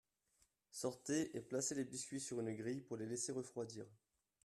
[0.71, 3.85] Sortez et placez les biscuits sur une grille pour les laisser refroidir.